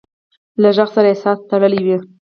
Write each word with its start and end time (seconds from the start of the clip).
له 0.61 0.69
غږ 0.75 0.89
سره 0.95 1.07
احساس 1.09 1.37
تړلی 1.49 1.79
وي. 1.85 1.97